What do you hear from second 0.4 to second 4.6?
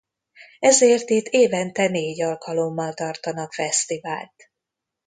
Ezért itt évente négy alkalommal tartanak fesztivált.